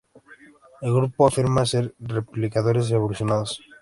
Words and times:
El 0.81 0.95
grupo 0.95 1.27
afirma 1.27 1.63
ser 1.63 1.93
Replicadores 1.99 2.89
evolucionados. 2.89 3.61